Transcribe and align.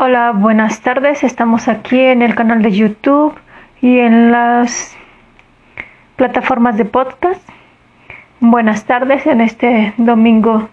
Hola, 0.00 0.30
buenas 0.30 0.80
tardes. 0.80 1.24
Estamos 1.24 1.66
aquí 1.66 1.98
en 1.98 2.22
el 2.22 2.36
canal 2.36 2.62
de 2.62 2.70
YouTube 2.70 3.34
y 3.80 3.98
en 3.98 4.30
las 4.30 4.96
plataformas 6.14 6.76
de 6.76 6.84
podcast. 6.84 7.42
Buenas 8.38 8.84
tardes 8.84 9.26
en 9.26 9.40
este 9.40 9.94
domingo 9.96 10.68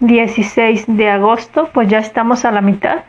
16 0.00 0.86
de 0.86 1.10
agosto, 1.10 1.68
pues 1.74 1.90
ya 1.90 1.98
estamos 1.98 2.46
a 2.46 2.52
la 2.52 2.62
mitad 2.62 3.04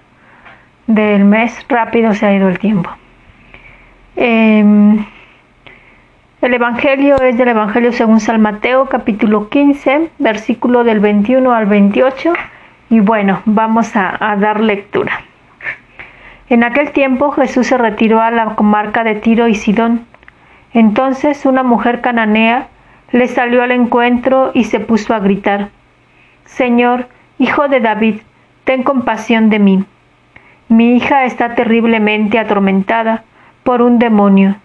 del 0.88 1.24
mes. 1.24 1.66
Rápido 1.70 2.14
se 2.14 2.26
ha 2.26 2.34
ido 2.34 2.50
el 2.50 2.60
tiempo. 2.60 2.90
Eh, 4.18 4.62
el 6.42 6.54
Evangelio 6.54 7.16
es 7.22 7.38
del 7.38 7.48
Evangelio 7.48 7.94
según 7.94 8.20
San 8.20 8.42
Mateo, 8.42 8.90
capítulo 8.90 9.48
15, 9.48 10.10
versículo 10.20 10.84
del 10.84 11.00
21 11.00 11.54
al 11.54 11.66
28 11.66 12.34
y 12.90 13.00
bueno, 13.00 13.42
vamos 13.46 13.96
a, 13.96 14.36
dar 14.40 14.62
lectura. 14.62 15.22
En 16.50 16.64
aquel 16.64 16.92
tiempo 16.92 17.32
Jesús 17.32 17.68
se 17.68 17.78
retiró 17.78 18.22
a 18.22 18.32
la 18.32 18.56
comarca 18.56 19.04
de 19.04 19.16
Tiro 19.16 19.48
y 19.48 19.56
Sidón. 19.56 20.06
Entonces 20.74 21.46
una 21.46 21.64
mujer 21.64 22.02
cananea 22.02 22.68
le 23.12 23.28
salió 23.28 23.64
al 23.64 23.72
encuentro 23.72 24.52
y 24.54 24.66
se 24.66 24.80
puso 24.80 25.14
a 25.14 25.20
gritar, 25.20 25.70
Señor, 26.46 27.08
hijo 27.40 27.68
de 27.68 27.80
David, 27.80 28.22
ten 28.64 28.84
compasión 28.84 29.50
de 29.50 29.60
mí. 29.60 29.86
Mi 30.70 30.96
hija 30.96 31.26
está 31.26 31.56
terriblemente 31.56 32.40
atormentada 32.40 33.24
por 33.64 33.82
un 33.82 34.00
demonio. 34.00 34.56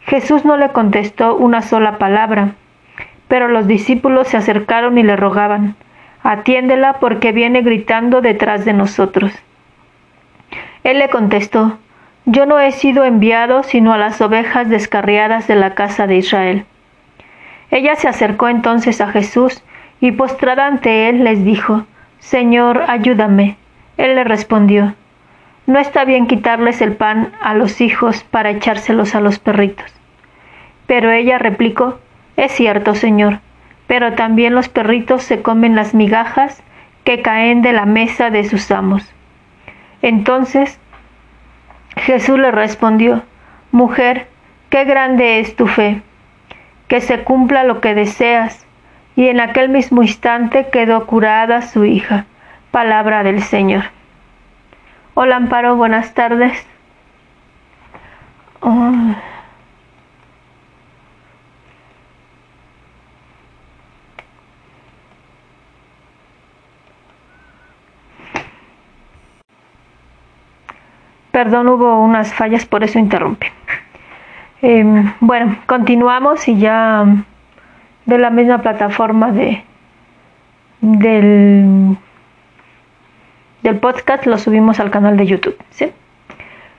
Jesús 0.00 0.44
no 0.44 0.56
le 0.56 0.70
contestó 0.70 1.36
una 1.36 1.62
sola 1.62 1.98
palabra, 1.98 2.54
pero 3.28 3.48
los 3.48 3.66
discípulos 3.66 4.28
se 4.28 4.36
acercaron 4.36 4.98
y 4.98 5.02
le 5.02 5.16
rogaban, 5.16 5.74
Atiéndela 6.28 6.94
porque 6.94 7.30
viene 7.30 7.62
gritando 7.62 8.20
detrás 8.20 8.64
de 8.64 8.72
nosotros. 8.72 9.32
Él 10.82 10.98
le 10.98 11.08
contestó, 11.08 11.78
Yo 12.24 12.46
no 12.46 12.58
he 12.58 12.72
sido 12.72 13.04
enviado 13.04 13.62
sino 13.62 13.92
a 13.92 13.96
las 13.96 14.20
ovejas 14.20 14.68
descarriadas 14.68 15.46
de 15.46 15.54
la 15.54 15.76
casa 15.76 16.08
de 16.08 16.16
Israel. 16.16 16.64
Ella 17.70 17.94
se 17.94 18.08
acercó 18.08 18.48
entonces 18.48 19.00
a 19.00 19.06
Jesús 19.06 19.62
y 20.00 20.10
postrada 20.10 20.66
ante 20.66 21.08
él 21.08 21.22
les 21.22 21.44
dijo, 21.44 21.86
Señor, 22.18 22.82
ayúdame. 22.88 23.56
Él 23.96 24.16
le 24.16 24.24
respondió, 24.24 24.96
No 25.66 25.78
está 25.78 26.04
bien 26.04 26.26
quitarles 26.26 26.82
el 26.82 26.96
pan 26.96 27.34
a 27.40 27.54
los 27.54 27.80
hijos 27.80 28.24
para 28.24 28.50
echárselos 28.50 29.14
a 29.14 29.20
los 29.20 29.38
perritos. 29.38 29.94
Pero 30.88 31.12
ella 31.12 31.38
replicó, 31.38 32.00
Es 32.36 32.50
cierto, 32.50 32.96
Señor, 32.96 33.38
pero 33.86 34.14
también 34.14 34.54
los 34.54 34.68
perritos 34.68 35.22
se 35.22 35.42
comen 35.42 35.76
las 35.76 35.94
migajas 35.94 36.62
que 37.04 37.22
caen 37.22 37.62
de 37.62 37.72
la 37.72 37.86
mesa 37.86 38.30
de 38.30 38.44
sus 38.48 38.70
amos. 38.70 39.08
Entonces 40.02 40.78
Jesús 41.96 42.38
le 42.38 42.50
respondió, 42.50 43.22
Mujer, 43.72 44.28
qué 44.70 44.84
grande 44.84 45.40
es 45.40 45.56
tu 45.56 45.66
fe, 45.66 46.02
que 46.88 47.00
se 47.00 47.22
cumpla 47.22 47.64
lo 47.64 47.80
que 47.80 47.94
deseas. 47.94 48.66
Y 49.16 49.28
en 49.28 49.40
aquel 49.40 49.70
mismo 49.70 50.02
instante 50.02 50.68
quedó 50.70 51.06
curada 51.06 51.62
su 51.62 51.84
hija. 51.84 52.26
Palabra 52.70 53.22
del 53.22 53.42
Señor. 53.42 53.84
Hola 55.14 55.36
Amparo, 55.36 55.76
buenas 55.76 56.12
tardes. 56.12 56.66
Oh. 58.60 58.92
Perdón, 71.46 71.68
hubo 71.68 72.02
unas 72.02 72.34
fallas, 72.34 72.66
por 72.66 72.82
eso 72.82 72.98
interrumpe. 72.98 73.52
Em, 74.62 75.12
bueno, 75.20 75.56
continuamos 75.66 76.48
y 76.48 76.58
ya 76.58 77.04
de 78.04 78.18
la 78.18 78.30
misma 78.30 78.58
plataforma 78.62 79.30
de 79.30 79.62
del, 80.80 81.96
del 83.62 83.78
podcast 83.78 84.26
lo 84.26 84.38
subimos 84.38 84.80
al 84.80 84.90
canal 84.90 85.16
de 85.16 85.26
YouTube. 85.26 85.56
¿sí? 85.70 85.92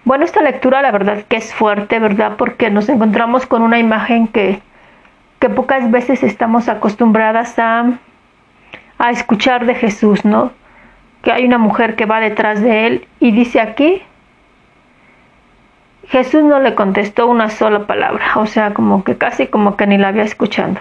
Bueno, 0.04 0.26
esta 0.26 0.42
lectura 0.42 0.82
la 0.82 0.92
verdad 0.92 1.24
que 1.30 1.38
es 1.38 1.54
fuerte, 1.54 2.00
¿verdad? 2.00 2.34
Porque 2.38 2.70
nos 2.70 2.90
encontramos 2.90 3.46
con 3.46 3.62
una 3.62 3.80
imagen 3.80 4.28
que, 4.28 4.60
que 5.40 5.48
pocas 5.48 5.90
veces 5.90 6.24
estamos 6.24 6.68
acostumbradas 6.68 7.58
a, 7.58 7.86
a 8.98 9.12
escuchar 9.12 9.66
de 9.66 9.76
Jesús, 9.76 10.26
¿no? 10.26 10.52
Que 11.22 11.32
hay 11.32 11.46
una 11.46 11.58
mujer 11.58 11.96
que 11.96 12.06
va 12.06 12.20
detrás 12.20 12.62
de 12.62 12.86
él 12.86 13.08
y 13.22 13.32
dice 13.32 13.62
aquí 13.62 14.02
Jesús 16.10 16.44
no 16.44 16.60
le 16.60 16.74
contestó 16.74 17.28
una 17.28 17.50
sola 17.50 17.86
palabra, 17.86 18.34
o 18.36 18.46
sea, 18.46 18.74
como 18.74 19.04
que 19.04 19.18
casi 19.18 19.48
como 19.48 19.76
que 19.76 19.88
ni 19.88 19.98
la 19.98 20.10
había 20.10 20.24
escuchando. 20.24 20.80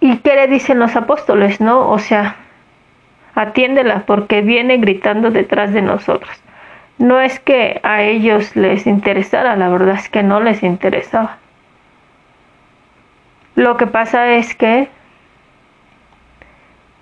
¿Y 0.00 0.16
qué 0.18 0.34
le 0.36 0.46
dicen 0.46 0.78
los 0.78 0.96
apóstoles, 0.96 1.60
no? 1.60 1.90
O 1.90 1.98
sea, 1.98 2.36
atiéndela 3.34 4.04
porque 4.06 4.40
viene 4.40 4.78
gritando 4.78 5.30
detrás 5.30 5.72
de 5.72 5.82
nosotros. 5.82 6.30
No 6.96 7.20
es 7.20 7.38
que 7.40 7.80
a 7.82 8.02
ellos 8.02 8.56
les 8.56 8.86
interesara, 8.86 9.54
la 9.56 9.68
verdad 9.68 9.96
es 9.96 10.08
que 10.08 10.22
no 10.22 10.40
les 10.40 10.62
interesaba. 10.62 11.38
Lo 13.54 13.76
que 13.76 13.86
pasa 13.86 14.34
es 14.34 14.54
que 14.54 14.88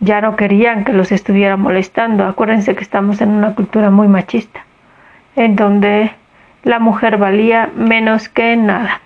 ya 0.00 0.20
no 0.20 0.36
querían 0.36 0.84
que 0.84 0.92
los 0.92 1.12
estuviera 1.12 1.56
molestando. 1.56 2.24
Acuérdense 2.26 2.74
que 2.74 2.82
estamos 2.82 3.20
en 3.20 3.30
una 3.30 3.54
cultura 3.54 3.90
muy 3.90 4.08
machista, 4.08 4.64
en 5.34 5.56
donde 5.56 6.12
la 6.62 6.78
mujer 6.78 7.16
valía 7.16 7.70
menos 7.74 8.28
que 8.28 8.56
nada. 8.56 9.00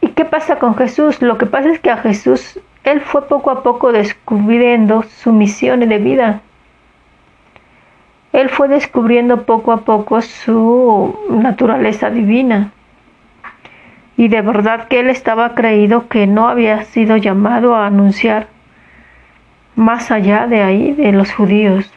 ¿Y 0.00 0.08
qué 0.08 0.24
pasa 0.24 0.58
con 0.58 0.74
Jesús? 0.76 1.22
Lo 1.22 1.38
que 1.38 1.46
pasa 1.46 1.70
es 1.70 1.80
que 1.80 1.90
a 1.90 1.96
Jesús, 1.96 2.60
él 2.84 3.00
fue 3.00 3.26
poco 3.28 3.50
a 3.50 3.62
poco 3.62 3.92
descubriendo 3.92 5.02
su 5.02 5.32
misión 5.32 5.80
de 5.80 5.98
vida. 5.98 6.40
Él 8.32 8.48
fue 8.48 8.68
descubriendo 8.68 9.44
poco 9.44 9.72
a 9.72 9.82
poco 9.82 10.20
su 10.22 11.18
naturaleza 11.28 12.10
divina 12.10 12.72
y 14.16 14.28
de 14.28 14.42
verdad 14.42 14.88
que 14.88 15.00
él 15.00 15.10
estaba 15.10 15.54
creído 15.54 16.08
que 16.08 16.26
no 16.26 16.48
había 16.48 16.82
sido 16.84 17.16
llamado 17.16 17.74
a 17.74 17.86
anunciar 17.86 18.46
más 19.74 20.10
allá 20.10 20.46
de 20.46 20.62
ahí 20.62 20.92
de 20.92 21.12
los 21.12 21.32
judíos. 21.32 21.90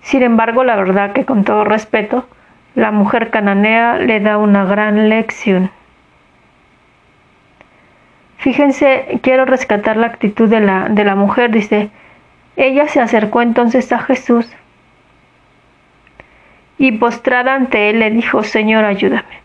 Sin 0.00 0.22
embargo, 0.22 0.64
la 0.64 0.76
verdad 0.76 1.12
que 1.12 1.24
con 1.24 1.44
todo 1.44 1.64
respeto, 1.64 2.26
la 2.74 2.90
mujer 2.90 3.30
cananea 3.30 3.98
le 3.98 4.20
da 4.20 4.38
una 4.38 4.64
gran 4.64 5.08
lección. 5.08 5.70
Fíjense, 8.38 9.20
quiero 9.22 9.44
rescatar 9.44 9.96
la 9.96 10.06
actitud 10.06 10.48
de 10.48 10.60
la, 10.60 10.88
de 10.90 11.04
la 11.04 11.14
mujer. 11.14 11.50
Dice, 11.50 11.90
ella 12.56 12.88
se 12.88 13.00
acercó 13.00 13.40
entonces 13.40 13.90
a 13.92 14.00
Jesús 14.00 14.50
y 16.76 16.92
postrada 16.92 17.54
ante 17.54 17.90
él 17.90 18.00
le 18.00 18.10
dijo, 18.10 18.42
Señor, 18.42 18.84
ayúdame. 18.84 19.43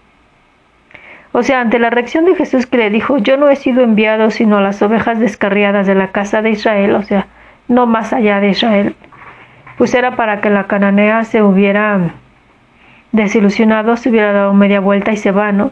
O 1.32 1.44
sea, 1.44 1.62
ante 1.62 1.80
la 1.80 1.90
reacción 1.90 2.26
de 2.26 2.36
Jesús 2.36 2.66
que 2.66 2.78
le 2.78 2.90
dijo, 2.90 3.18
yo 3.18 3.38
no 3.38 3.50
he 3.50 3.56
sido 3.56 3.84
enviado 3.84 4.32
sino 4.32 4.58
a 4.58 4.62
las 4.62 4.82
ovejas 4.82 5.20
descarriadas 5.20 5.86
de 5.86 5.96
la 5.96 6.12
casa 6.12 6.42
de 6.42 6.52
Israel, 6.52 6.96
o 6.96 7.04
sea, 7.04 7.28
no 7.68 7.86
más 7.86 8.14
allá 8.14 8.40
de 8.40 8.50
Israel, 8.50 8.96
pues 9.78 9.94
era 9.94 10.16
para 10.16 10.42
que 10.42 10.50
la 10.50 10.66
cananea 10.66 11.24
se 11.24 11.44
hubiera 11.44 12.00
desilusionado, 13.12 13.96
se 13.96 14.10
hubiera 14.10 14.34
dado 14.34 14.54
media 14.54 14.80
vuelta 14.80 15.12
y 15.12 15.18
se 15.18 15.32
va, 15.32 15.52
¿no? 15.52 15.72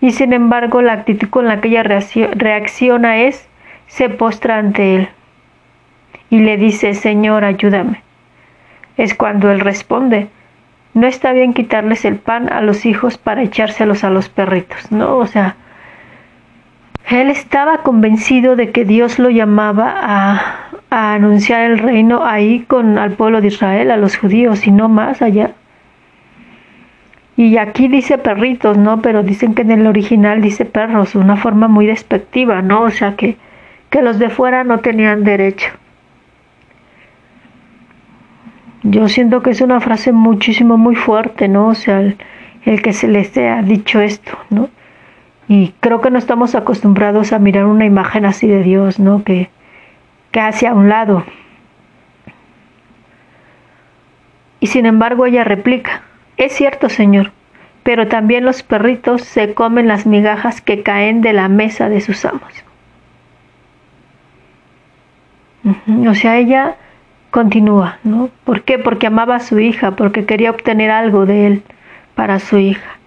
Y 0.00 0.12
sin 0.12 0.32
embargo, 0.32 0.82
la 0.82 0.92
actitud 0.92 1.28
con 1.28 1.46
la 1.46 1.60
que 1.60 1.68
ella 1.68 1.84
reacciona 1.84 3.18
es, 3.18 3.48
se 3.86 4.08
postra 4.08 4.58
ante 4.58 4.96
él 4.96 5.08
y 6.28 6.40
le 6.40 6.56
dice, 6.56 6.94
Señor, 6.94 7.44
ayúdame. 7.44 8.02
Es 8.96 9.14
cuando 9.14 9.50
él 9.50 9.60
responde, 9.60 10.28
no 10.94 11.06
está 11.06 11.32
bien 11.32 11.54
quitarles 11.54 12.04
el 12.04 12.16
pan 12.16 12.52
a 12.52 12.60
los 12.60 12.84
hijos 12.84 13.18
para 13.18 13.42
echárselos 13.42 14.04
a 14.04 14.10
los 14.10 14.28
perritos, 14.28 14.92
¿no? 14.92 15.16
O 15.16 15.26
sea, 15.26 15.56
él 17.08 17.30
estaba 17.30 17.78
convencido 17.78 18.56
de 18.56 18.70
que 18.70 18.84
Dios 18.84 19.18
lo 19.18 19.30
llamaba 19.30 19.94
a, 19.96 20.70
a 20.90 21.14
anunciar 21.14 21.62
el 21.62 21.78
reino 21.78 22.24
ahí 22.24 22.64
con 22.68 22.98
al 22.98 23.12
pueblo 23.12 23.40
de 23.40 23.48
Israel, 23.48 23.90
a 23.90 23.96
los 23.96 24.16
judíos 24.16 24.66
y 24.66 24.70
no 24.70 24.88
más 24.88 25.22
allá. 25.22 25.52
Y 27.36 27.56
aquí 27.56 27.88
dice 27.88 28.18
perritos, 28.18 28.76
¿no? 28.76 29.00
Pero 29.00 29.22
dicen 29.22 29.54
que 29.54 29.62
en 29.62 29.70
el 29.70 29.86
original 29.86 30.42
dice 30.42 30.64
perros, 30.66 31.14
una 31.14 31.36
forma 31.36 31.66
muy 31.66 31.86
despectiva, 31.86 32.60
¿no? 32.60 32.82
O 32.82 32.90
sea 32.90 33.16
que, 33.16 33.36
que 33.88 34.02
los 34.02 34.18
de 34.18 34.28
fuera 34.28 34.64
no 34.64 34.80
tenían 34.80 35.24
derecho. 35.24 35.70
Yo 38.82 39.08
siento 39.08 39.42
que 39.42 39.50
es 39.50 39.60
una 39.60 39.80
frase 39.80 40.12
muchísimo, 40.12 40.76
muy 40.76 40.96
fuerte, 40.96 41.48
¿no? 41.48 41.68
O 41.68 41.74
sea, 41.74 42.00
el, 42.00 42.16
que 42.82 42.92
se 42.92 43.08
les 43.08 43.36
ha 43.36 43.62
dicho 43.62 44.00
esto, 44.00 44.36
¿no? 44.50 44.68
Y 45.48 45.74
creo 45.80 46.00
que 46.00 46.10
no 46.10 46.18
estamos 46.18 46.54
acostumbrados 46.54 47.32
a 47.32 47.38
mirar 47.38 47.66
una 47.66 47.84
imagen 47.84 48.24
así 48.24 48.46
de 48.46 48.62
Dios, 48.62 48.98
¿no? 48.98 49.22
Que, 49.22 49.50
que 50.30 50.40
hacia 50.40 50.74
un 50.74 50.88
lado. 50.88 51.24
Y 54.60 54.68
sin 54.68 54.86
embargo 54.86 55.26
ella 55.26 55.44
replica, 55.44 56.02
es 56.36 56.52
cierto, 56.52 56.88
Señor, 56.88 57.32
pero 57.82 58.08
también 58.08 58.44
los 58.44 58.62
perritos 58.62 59.22
se 59.22 59.54
comen 59.54 59.88
las 59.88 60.06
migajas 60.06 60.60
que 60.60 60.82
caen 60.82 61.20
de 61.20 61.32
la 61.32 61.48
mesa 61.48 61.88
de 61.88 62.00
sus 62.00 62.24
amos. 62.24 62.64
O 66.08 66.14
sea, 66.14 66.38
ella 66.38 66.76
continúa, 67.32 67.98
¿no? 68.04 68.28
¿Por 68.44 68.62
qué? 68.62 68.78
Porque 68.78 69.06
amaba 69.06 69.36
a 69.36 69.40
su 69.40 69.58
hija, 69.58 69.92
porque 69.92 70.26
quería 70.26 70.50
obtener 70.50 70.90
algo 70.90 71.24
de 71.24 71.46
él 71.46 71.62
para 72.14 72.38
su 72.38 72.58
hija. 72.58 72.98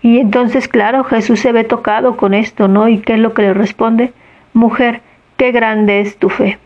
Y 0.00 0.20
entonces, 0.20 0.68
claro, 0.68 1.02
Jesús 1.02 1.40
se 1.40 1.50
ve 1.50 1.64
tocado 1.64 2.16
con 2.16 2.34
esto, 2.34 2.68
¿no? 2.68 2.88
¿Y 2.88 2.98
qué 2.98 3.14
es 3.14 3.18
lo 3.18 3.34
que 3.34 3.42
le 3.42 3.54
responde? 3.54 4.12
Mujer, 4.54 5.00
qué 5.36 5.50
grande 5.50 6.00
es 6.00 6.16
tu 6.18 6.28
fe, 6.30 6.56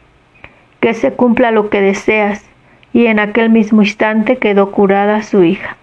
que 0.80 0.92
se 0.92 1.14
cumpla 1.14 1.50
lo 1.50 1.70
que 1.70 1.80
deseas. 1.80 2.44
Y 2.92 3.06
en 3.06 3.20
aquel 3.20 3.48
mismo 3.48 3.80
instante 3.80 4.36
quedó 4.36 4.70
curada 4.70 5.22
su 5.22 5.42
hija. 5.42 5.78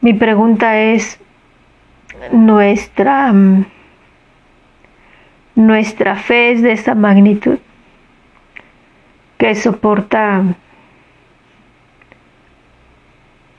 Mi 0.00 0.12
pregunta 0.12 0.80
es, 0.80 1.20
¿nuestra, 2.30 3.32
nuestra 5.54 6.16
fe 6.16 6.52
es 6.52 6.62
de 6.62 6.72
esa 6.72 6.94
magnitud 6.94 7.58
que 9.38 9.54
soporta 9.54 10.44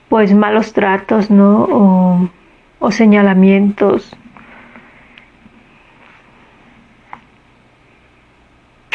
pues 0.07 0.33
malos 0.33 0.73
tratos, 0.73 1.31
¿no? 1.31 1.63
O, 1.63 2.29
o 2.79 2.91
señalamientos. 2.91 4.15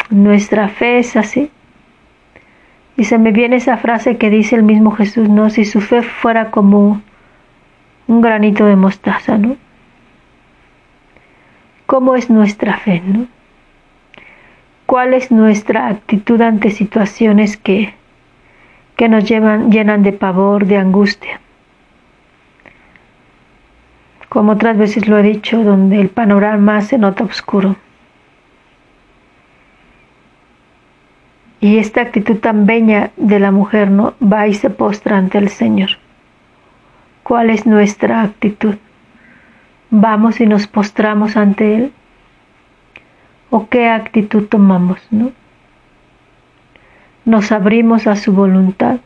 Nuestra 0.09 0.69
fe 0.69 0.99
es 0.99 1.15
así. 1.15 1.51
Y 2.97 3.03
se 3.03 3.17
me 3.17 3.31
viene 3.31 3.57
esa 3.57 3.77
frase 3.77 4.17
que 4.17 4.29
dice 4.29 4.55
el 4.55 4.63
mismo 4.63 4.91
Jesús, 4.91 5.29
¿no? 5.29 5.49
Si 5.49 5.65
su 5.65 5.81
fe 5.81 6.01
fuera 6.01 6.51
como 6.51 7.01
un 8.09 8.21
granito 8.21 8.65
de 8.65 8.75
mostaza, 8.75 9.37
¿no? 9.37 9.55
¿Cómo 11.85 12.15
es 12.15 12.31
nuestra 12.31 12.77
fe, 12.77 13.03
no? 13.05 13.27
¿Cuál 14.87 15.13
es 15.13 15.29
nuestra 15.29 15.87
actitud 15.87 16.41
ante 16.41 16.71
situaciones 16.71 17.55
que, 17.55 17.93
que 18.95 19.09
nos 19.09 19.25
llevan, 19.25 19.71
llenan 19.71 20.01
de 20.01 20.11
pavor, 20.11 20.65
de 20.65 20.77
angustia? 20.77 21.39
Como 24.27 24.53
otras 24.53 24.75
veces 24.75 25.07
lo 25.07 25.19
he 25.19 25.23
dicho, 25.23 25.63
donde 25.63 26.01
el 26.01 26.09
panorama 26.09 26.81
se 26.81 26.97
nota 26.97 27.23
oscuro. 27.23 27.75
Y 31.61 31.77
esta 31.77 32.01
actitud 32.01 32.37
tan 32.37 32.65
bella 32.65 33.11
de 33.17 33.39
la 33.39 33.51
mujer 33.51 33.91
no 33.91 34.15
va 34.19 34.47
y 34.47 34.55
se 34.55 34.71
postra 34.71 35.17
ante 35.17 35.37
el 35.37 35.49
Señor 35.49 35.91
cuál 37.29 37.51
es 37.51 37.67
nuestra 37.67 38.23
actitud. 38.23 38.77
¿Vamos 39.91 40.41
y 40.41 40.47
nos 40.47 40.65
postramos 40.65 41.37
ante 41.37 41.75
Él? 41.75 41.93
¿O 43.51 43.69
qué 43.69 43.87
actitud 43.87 44.47
tomamos? 44.47 44.99
¿no? 45.11 45.31
¿Nos 47.25 47.51
abrimos 47.51 48.07
a 48.07 48.15
su 48.15 48.33
voluntad? 48.33 48.99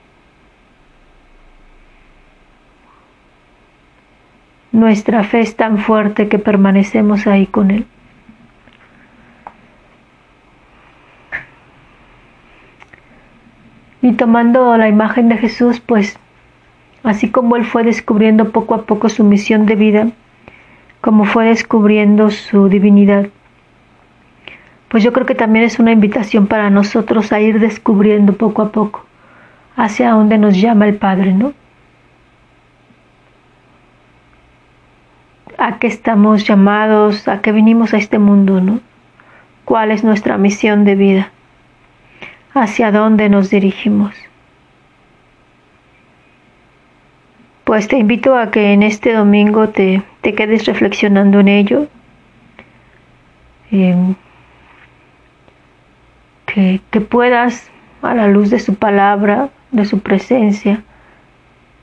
Nuestra 4.71 5.25
fe 5.25 5.41
es 5.41 5.57
tan 5.57 5.77
fuerte 5.77 6.29
que 6.29 6.39
permanecemos 6.39 7.27
ahí 7.27 7.45
con 7.45 7.71
Él. 7.71 7.85
Y 14.01 14.13
tomando 14.13 14.77
la 14.77 14.87
imagen 14.87 15.27
de 15.27 15.37
Jesús, 15.37 15.81
pues 15.81 16.17
así 17.03 17.29
como 17.29 17.55
él 17.55 17.65
fue 17.65 17.83
descubriendo 17.83 18.51
poco 18.51 18.75
a 18.75 18.83
poco 18.83 19.09
su 19.09 19.23
misión 19.23 19.65
de 19.65 19.75
vida, 19.75 20.07
como 21.01 21.25
fue 21.25 21.45
descubriendo 21.45 22.31
su 22.31 22.69
divinidad. 22.69 23.27
Pues 24.87 25.03
yo 25.03 25.11
creo 25.11 25.25
que 25.25 25.35
también 25.35 25.65
es 25.65 25.79
una 25.79 25.91
invitación 25.91 26.47
para 26.47 26.69
nosotros 26.69 27.33
a 27.33 27.41
ir 27.41 27.59
descubriendo 27.59 28.33
poco 28.33 28.61
a 28.61 28.71
poco 28.71 29.05
hacia 29.75 30.11
dónde 30.11 30.37
nos 30.37 30.59
llama 30.59 30.87
el 30.87 30.95
Padre, 30.95 31.33
¿no? 31.33 31.53
¿A 35.57 35.79
qué 35.79 35.87
estamos 35.87 36.45
llamados? 36.45 37.27
¿A 37.27 37.41
qué 37.41 37.51
vinimos 37.51 37.93
a 37.93 37.97
este 37.97 38.19
mundo, 38.19 38.61
¿no? 38.61 38.79
¿Cuál 39.65 39.91
es 39.91 40.03
nuestra 40.03 40.37
misión 40.37 40.83
de 40.83 40.95
vida? 40.95 41.31
¿Hacia 42.53 42.91
dónde 42.91 43.29
nos 43.29 43.49
dirigimos? 43.49 44.13
Pues 47.73 47.87
te 47.87 47.97
invito 47.97 48.37
a 48.37 48.51
que 48.51 48.71
en 48.71 48.83
este 48.83 49.13
domingo 49.13 49.69
te, 49.69 50.03
quedes 50.21 50.67
reflexionando 50.67 51.39
en 51.39 51.47
ello. 51.47 51.87
Que, 56.45 56.81
que 56.91 57.01
puedas, 57.01 57.71
a 58.03 58.13
la 58.13 58.27
luz 58.27 58.51
de 58.51 58.59
su 58.59 58.75
palabra, 58.75 59.49
de 59.71 59.85
su 59.85 60.01
presencia, 60.01 60.83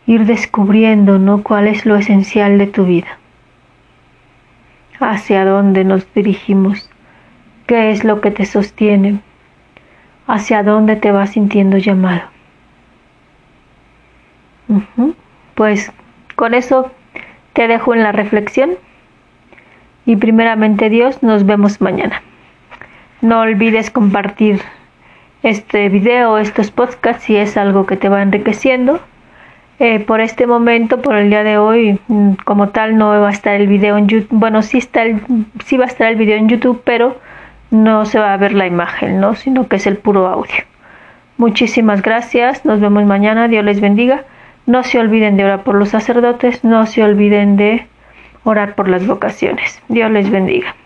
ir 0.06 0.26
descubriendo 0.26 1.18
¿no? 1.18 1.42
cuál 1.42 1.66
es 1.66 1.84
lo 1.84 1.96
esencial 1.96 2.56
de 2.56 2.68
tu 2.68 2.84
vida, 2.84 3.18
hacia 5.00 5.44
dónde 5.44 5.82
nos 5.82 6.06
dirigimos, 6.14 6.88
qué 7.66 7.90
es 7.90 8.04
lo 8.04 8.20
que 8.20 8.30
te 8.30 8.46
sostiene, 8.46 9.18
hacia 10.28 10.62
dónde 10.62 10.94
te 10.94 11.10
vas 11.10 11.30
sintiendo 11.30 11.78
llamado 11.78 12.30
pues 15.54 15.92
con 16.36 16.54
eso 16.54 16.90
te 17.52 17.68
dejo 17.68 17.94
en 17.94 18.02
la 18.02 18.12
reflexión 18.12 18.70
y 20.06 20.16
primeramente 20.16 20.88
Dios 20.88 21.22
nos 21.22 21.46
vemos 21.46 21.80
mañana. 21.80 22.22
No 23.20 23.40
olvides 23.40 23.90
compartir 23.90 24.60
este 25.42 25.88
video, 25.88 26.38
estos 26.38 26.70
podcasts 26.70 27.24
si 27.24 27.36
es 27.36 27.56
algo 27.56 27.86
que 27.86 27.96
te 27.96 28.08
va 28.08 28.22
enriqueciendo. 28.22 29.00
Eh, 29.78 30.00
por 30.00 30.20
este 30.20 30.46
momento, 30.46 31.00
por 31.00 31.16
el 31.16 31.30
día 31.30 31.42
de 31.42 31.56
hoy, 31.56 31.98
como 32.44 32.68
tal, 32.68 32.98
no 32.98 33.08
va 33.08 33.28
a 33.28 33.32
estar 33.32 33.54
el 33.54 33.66
video 33.66 33.96
en 33.96 34.08
YouTube. 34.08 34.28
Bueno, 34.30 34.60
sí, 34.60 34.76
está 34.76 35.02
el, 35.02 35.22
sí 35.64 35.78
va 35.78 35.84
a 35.84 35.88
estar 35.88 36.10
el 36.10 36.16
video 36.16 36.36
en 36.36 36.48
YouTube, 36.48 36.82
pero 36.84 37.18
no 37.70 38.04
se 38.04 38.18
va 38.18 38.34
a 38.34 38.36
ver 38.36 38.52
la 38.52 38.66
imagen, 38.66 39.20
¿no? 39.20 39.34
Sino 39.34 39.68
que 39.68 39.76
es 39.76 39.86
el 39.86 39.96
puro 39.96 40.26
audio. 40.26 40.64
Muchísimas 41.38 42.02
gracias. 42.02 42.66
Nos 42.66 42.80
vemos 42.80 43.04
mañana. 43.06 43.48
Dios 43.48 43.64
les 43.64 43.80
bendiga. 43.80 44.24
No 44.70 44.84
se 44.84 45.00
olviden 45.00 45.36
de 45.36 45.44
orar 45.44 45.64
por 45.64 45.74
los 45.74 45.88
sacerdotes, 45.88 46.62
no 46.62 46.86
se 46.86 47.02
olviden 47.02 47.56
de 47.56 47.88
orar 48.44 48.76
por 48.76 48.88
las 48.88 49.04
vocaciones. 49.04 49.82
Dios 49.88 50.12
les 50.12 50.30
bendiga. 50.30 50.76